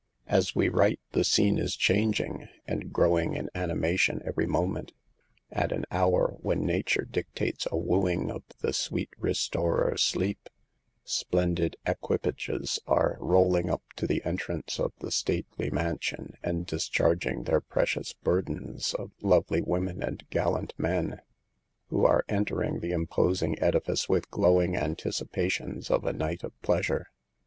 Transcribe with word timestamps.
As 0.25 0.55
we 0.55 0.67
write 0.67 0.99
the 1.11 1.23
scene 1.23 1.59
is 1.59 1.75
changing, 1.75 2.47
and 2.65 2.91
growing 2.91 3.35
in 3.35 3.51
animation 3.53 4.19
every 4.25 4.47
moment. 4.47 4.93
At 5.51 5.71
an 5.71 5.85
hour 5.91 6.37
when 6.41 6.65
nature 6.65 7.05
dictates 7.05 7.67
a 7.71 7.77
wooing 7.77 8.31
of 8.31 8.41
the" 8.61 8.73
sweet 8.73 9.11
restorer, 9.19 9.95
sleep," 9.97 10.49
splendid 11.03 11.75
equipages 11.85 12.79
are 12.87 13.15
rolling 13.19 13.69
up 13.69 13.83
to 13.97 14.07
the 14.07 14.23
entrance 14.25 14.79
of 14.79 14.91
the 14.97 15.11
stately 15.11 15.69
man 15.69 15.99
sion 15.99 16.33
and 16.41 16.65
discharging 16.65 17.43
their 17.43 17.61
precious 17.61 18.11
burdens 18.13 18.95
of 18.95 19.11
lovely 19.21 19.61
women 19.61 20.01
and 20.01 20.27
gallant 20.31 20.73
men, 20.79 21.21
who 21.89 22.05
are 22.07 22.25
enter 22.27 22.63
ing 22.63 22.79
the 22.79 22.89
imposing 22.89 23.55
edifice 23.61 24.09
with 24.09 24.31
glowing 24.31 24.71
anticipa 24.73 25.51
tions 25.51 25.91
of 25.91 26.05
a 26.05 26.11
night 26.11 26.41
of 26.43 26.59
pleasure. 26.63 27.11